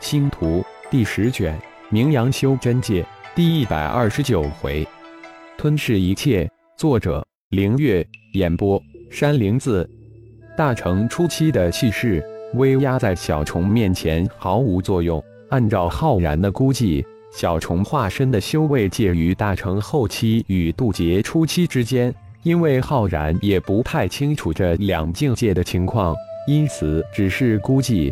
[0.00, 1.54] 星图第十卷，
[1.90, 3.04] 名扬修真界
[3.34, 4.86] 第一百二十九回，
[5.58, 6.50] 吞噬一切。
[6.74, 8.04] 作者：凌月。
[8.32, 9.88] 演播：山灵子。
[10.56, 12.24] 大成初期的气势
[12.54, 15.22] 威压在小虫面前毫无作用。
[15.50, 22.12] 按照浩然的估计，小虫化身的修为介于大成后期与渡劫初期之间。
[22.42, 28.10] 因为浩然也不太清楚这两境界的情况，因此只是估计。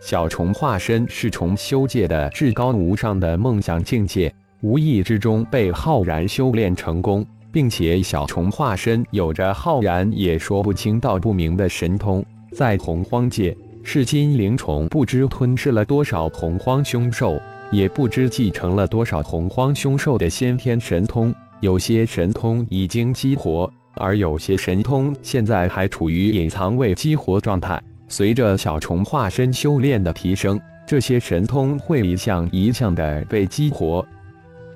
[0.00, 4.32] 小虫化身是虫修界的至高无上的梦想境界，
[4.62, 12.24] 无意之中被浩然修炼成功，并且小虫化身有着浩然也说不清道不明的神通。
[12.52, 17.38] 在洪荒界，噬金灵虫不知吞噬了多少洪荒凶兽，
[17.72, 21.34] 也不知继承了多少洪荒凶兽的先天神通。
[21.60, 27.82] 有些神通已经激活，而有些神通现在还处于隐藏未激活状态。
[28.08, 34.04] 随着小虫化身修炼的提升，这些神通会一项一项的被激活。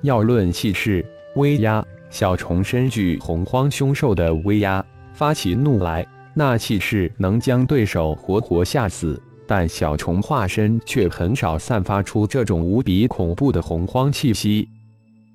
[0.01, 9.21] 要论气势威压，小虫身具洪荒凶兽的威压，发起怒来，那气势能将对手活活吓死。
[9.45, 14.69] 但小虫化身却很少散发出这种无比恐怖的洪荒气息。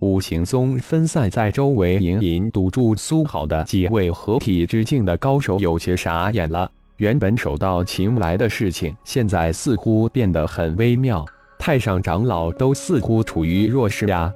[0.00, 6.70] 五行宗分散在周围隐隐堵住苏好的几位合体之境的高手有些傻眼了。
[6.98, 11.24] 原本手到擒来的事情，现在似乎变得很微妙。
[11.56, 14.32] 太上长老都似乎处于弱势呀。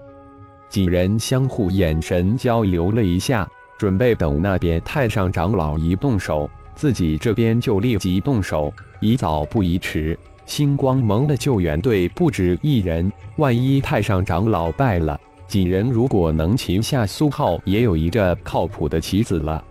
[0.69, 10.17] 几人相互眼神交流了一下，准备等那边太上长老一动手，自己这边就立即动手，宜早不宜迟。
[10.47, 19.65] 星光盟的救援队不止一人，万一太上长老败了，几人如果能擒下苏浩，也有一个靠谱的棋子了。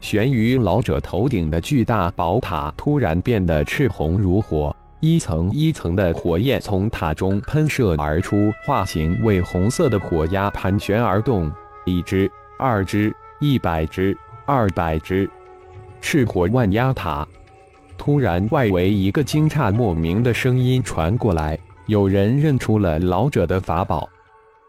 [0.00, 11.50] 悬于老者头顶的巨大宝塔突然变得赤红如火，一层一层的火焰从塔中喷射而出，化形为红色的火鸦盘旋而动。
[11.84, 14.16] 一只，二只，一百只，
[14.46, 15.28] 二百只，
[16.00, 17.26] 赤火万鸦塔。
[17.96, 24.08] 突然，外围一个惊诧莫名的声音传过来，有人认出了老者的法宝。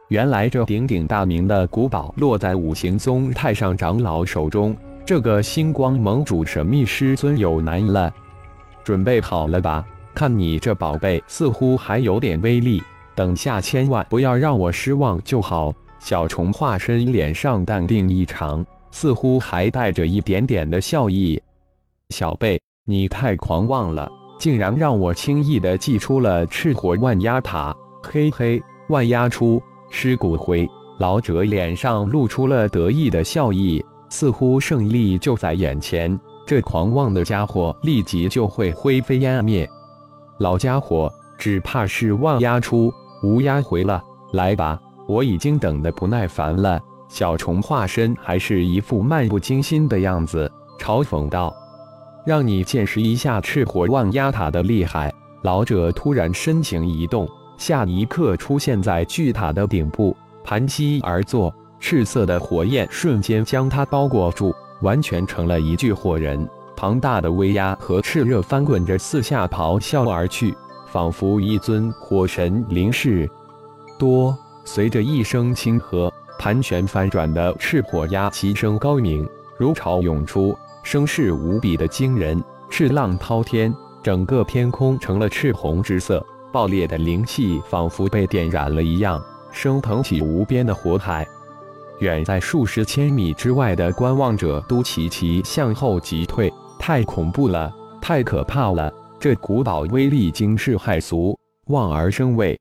[0.07, 4.75] 原来，这鼎鼎大名的古堡落在五行宗太上长老手中。
[5.09, 8.13] 这个星光盟主神秘师尊有难了，
[8.83, 9.83] 准备好了吧？
[10.13, 12.79] 看你这宝贝，似乎还有点威力。
[13.15, 15.73] 等下千万不要让我失望就好。
[15.97, 21.41] 小虫化身脸上淡定异常，似乎还带着一点点的笑意。
[22.09, 27.75] 小贝，你太狂妄了，竟然让我轻易的祭出了赤火万压塔！
[28.03, 29.59] 嘿嘿，万压出
[29.89, 30.69] 尸骨灰。
[30.99, 33.83] 老者脸上露出了得意的笑意。
[34.09, 39.69] 似乎胜利就在眼前，这狂妄的家伙立即就会灰飞烟灭。
[40.39, 42.91] 老家伙，只怕是万压出
[43.23, 44.01] 无压回了。
[44.33, 46.79] 来吧，我已经等得不耐烦了。
[47.07, 51.51] 小虫化身还是一副漫不经心的样子，嘲讽道
[52.25, 57.27] ：“让你见识一下赤火万压塔的厉害。”老者突然身形一动，
[57.57, 61.53] 下一刻出现在巨塔的顶部，盘膝而坐。
[61.79, 66.47] 赤色的火焰瞬间将他包裹住，完全成了一具火人。
[66.75, 70.55] 庞大的威压和炽热翻滚着四下咆哮而去，
[70.87, 73.29] 仿佛一尊火神临世。
[73.97, 82.41] 多随着一声轻喝，盘旋翻转的赤火鸦齐声高鸣，如潮涌出，声势无比的惊人。
[82.69, 91.27] 赤浪滔天，整个天空成了赤红之色，爆裂的灵气仿佛被点燃了一样，升腾起无边的火海。
[91.99, 98.91] 远在数十千米之外的观望者都齐齐向后急退，太恐怖了，太可怕了！
[99.19, 101.37] 这古堡威力惊世骇俗，
[101.67, 102.57] 望而生畏。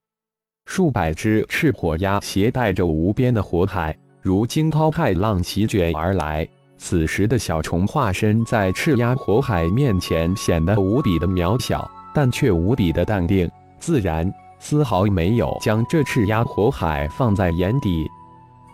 [0.66, 6.46] 数百只赤火鸭携带着无边的火海，如惊涛骇浪席卷而来。
[6.76, 13.48] 此时的小虫化身在赤鸦火海面前显得无比的渺小，但却无比的淡定
[13.78, 18.08] 自然，丝毫没有将这赤鸦火海放在眼底。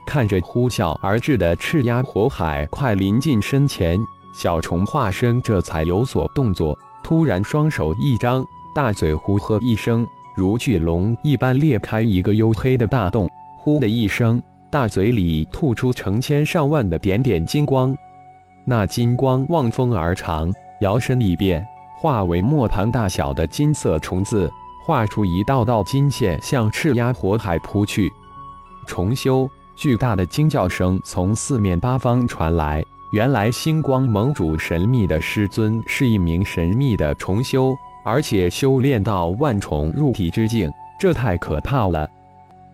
[0.07, 3.99] 看着呼啸而至的赤鸦火海快临近身前，
[4.35, 6.79] 小虫化身这才有所动作。
[7.03, 13.29] 突然，双手一张，大嘴呼喝一声，如巨龙一般裂开一个黝黑的大洞。
[13.59, 17.95] 呼的一声，大嘴里吐出成千上万的点点金光。
[18.67, 21.67] 那金光望风而长，摇身一变，
[22.01, 24.51] 化为磨盘大小的金色虫子，
[24.87, 28.11] 画出一道道金线，向赤鸦火海扑去。
[28.87, 29.49] 重修。
[29.77, 32.85] 巨大的惊叫声从四面八方传来。
[33.13, 37.75] 原来星光盟主神秘的师尊是一名神秘的重修，
[38.05, 42.09] 而且修炼到万虫入体之境，这太可怕了。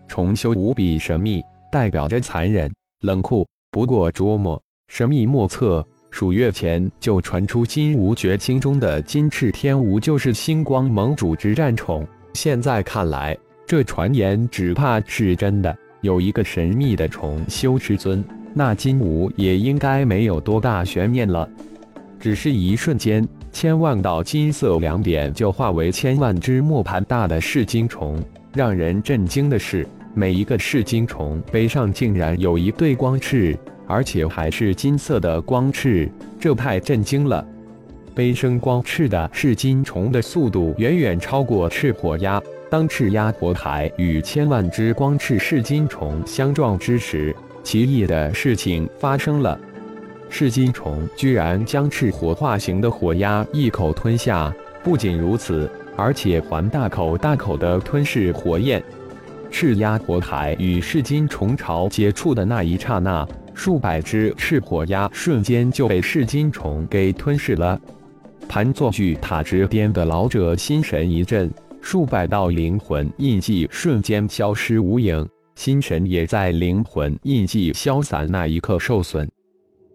[0.07, 2.71] 重修无比神秘，代表着残忍、
[3.01, 3.47] 冷酷。
[3.69, 5.85] 不过琢磨，神秘莫测。
[6.09, 15.73] 数月前就传出金无绝心中的金翅天无就是星光盟主之战宠，现在看来，这传言只怕是真的。
[16.01, 21.47] 有一个神秘的重修师尊，那金无也应该没有多大悬念了。
[22.19, 28.19] 只是一瞬间，千万道金色两点就化为千万只磨盘大的噬金虫。
[28.53, 33.57] 让人震惊的是，每一个噬金虫背上竟然有一对光翅。
[33.87, 36.09] 而且还是金色的光翅，
[36.39, 37.45] 这太震惊了！
[38.15, 42.41] 背生光翅的噬金虫的速度远远超过赤火鸦。
[42.71, 49.59] 当赤鸭火海与千万只光翅噬金虫相撞之时，奇异的事情发生了：
[50.29, 54.55] 噬金虫居然将赤火化形的火鸦一口吞下。
[54.81, 58.81] 不仅如此，而且还大口大口地吞噬火焰。
[59.51, 63.27] 赤鸭火海与噬金虫巢接触的那一刹那。
[63.53, 67.77] 数百只赤火鸦瞬间就被噬金虫给吞噬了。
[68.47, 71.51] 盘坐巨塔之巅的老者心神一震，
[71.81, 79.29] 数百道灵魂印记瞬间消失无影，心神也在灵魂印记消散那一刻受损。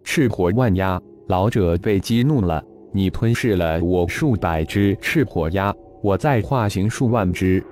[0.02, 2.62] 赤火万鸦，老者被激怒了。
[2.92, 5.72] 你吞噬了我数百只赤火鸦，
[6.02, 7.64] 我再化形数万只。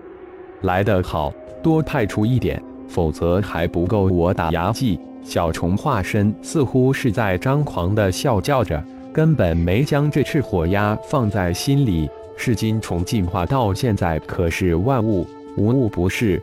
[0.62, 1.32] 来得好，
[1.62, 4.98] 多派出一点，否则还不够我打牙祭。
[5.22, 8.82] 小虫化身似乎是在张狂地笑叫着，
[9.12, 12.08] 根本没将这赤火鸦放在心里。
[12.36, 15.26] 噬金虫进化到现在可是万物
[15.56, 16.42] 无物不是。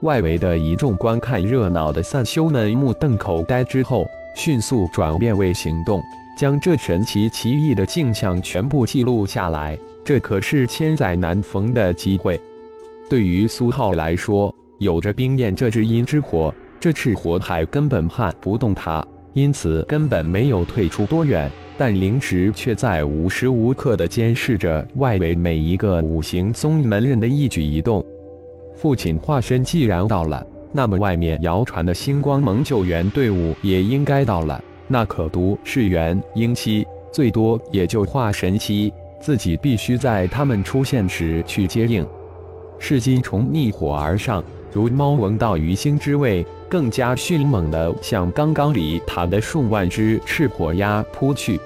[0.00, 4.06] 外围的一众观看热闹的散修们目瞪口呆之后，
[4.36, 6.02] 迅速转变为行动，
[6.36, 9.78] 将这神奇奇异的镜像全部记录下来。
[10.04, 12.38] 这可是千载难逢的机会。
[13.08, 16.54] 对于苏浩来说，有着冰焰这只阴之火。
[16.78, 21.50] 这赤火海根本撼不动他，因此根本没有退出多远。
[21.76, 28.04] 但灵石却在无时无刻地监视着外围每一个五行宗门人的一举一动。
[28.76, 34.62] 父亲化身既然到了，那么外面谣传的星光盟救援队伍也应该到了。
[34.86, 42.06] 那可读是元婴期，最多也就化神期，自己必须在他们出现时去接应。
[42.78, 44.44] 噬金虫逆火而上，
[44.74, 46.46] 如猫闻到鱼腥之味。
[46.66, 51.60] 更加迅猛地向刚刚里塔的数万只赤火鸦扑去，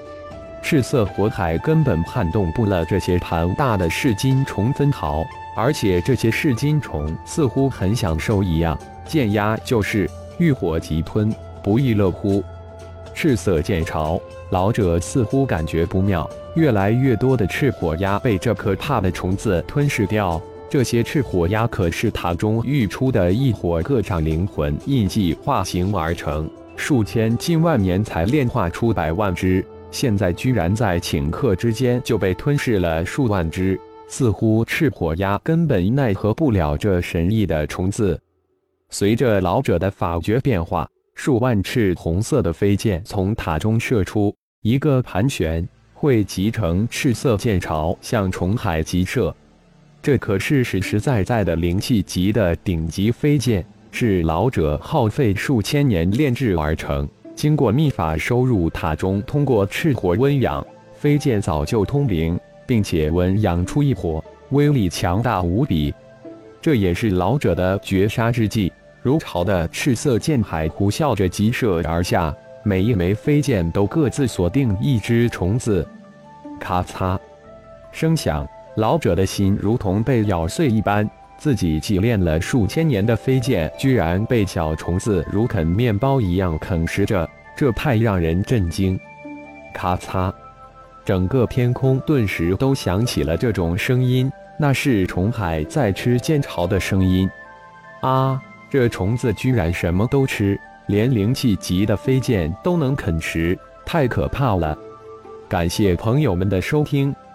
[0.62, 5.24] 赤色火海根本撼动不了这些庞大的噬金虫分毫，
[5.56, 12.44] 而且这些噬金虫似乎很享受一样，见鸦就是遇火即吞，不亦乐乎。
[13.14, 14.20] 赤色剑潮，
[14.50, 20.38] 老者似乎感觉不妙，越来越多的赤火鸦被这可怕的虫子吞噬掉。
[20.70, 38.20] 这些赤火鸦可是塔中育出的异火各障灵魂印记化形而成，数千近万年才炼化出百万只，现在居然在顷刻之间就被吞噬了数万只，似乎赤火鸦根本奈何不了这神异的虫子。
[38.90, 49.34] 随着老者的法诀变化，数万赤红色的飞剑从塔中射出，一个盘旋，汇集成赤色剑潮，向虫海急射。
[50.00, 57.06] 这可是实实在在的灵气级的顶级飞剑，是老者耗费数千年炼制而成。
[57.34, 65.94] 经过秘法收入塔中，通过赤火温养，飞剑早就通灵，并且温养出一火，威力强大无比。
[66.60, 68.72] 这也是老者的绝杀之计。
[69.02, 72.34] 如潮的赤色剑海呼啸着急射而下，
[72.64, 75.86] 每一枚飞剑都各自锁定一只虫子。
[76.58, 77.18] 咔嚓，
[77.92, 78.46] 声响。
[78.78, 88.96] 老者的心如同被咬碎一般，自己祭炼了数千年的飞剑，居然被小虫子如啃面包一样啃食着，这太让人震惊！
[89.74, 90.32] 咔嚓，
[91.04, 97.28] 整个天空顿时都响起了这种声音，那是虫海在吃剑巢的声音。
[98.00, 100.56] 啊，这虫子居然什么都吃，
[100.86, 104.78] 连灵气级的飞剑都能啃食，太可怕了！
[105.48, 107.12] 感谢朋友们的收听。